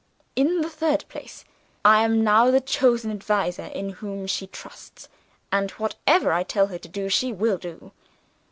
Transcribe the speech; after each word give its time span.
In 0.35 0.61
the 0.61 0.69
third 0.71 1.05
place, 1.09 1.45
I 1.85 2.01
am 2.03 2.23
now 2.23 2.49
the 2.49 2.59
chosen 2.59 3.11
adviser 3.11 3.65
in 3.65 3.89
whom 3.91 4.25
she 4.25 4.47
trusts; 4.47 5.07
and 5.51 5.69
what 5.77 5.93
I 6.07 6.41
tell 6.41 6.65
her 6.73 6.79
to 6.79 6.89
do, 6.89 7.07
she 7.07 7.31
will 7.31 7.59
do. 7.59 7.91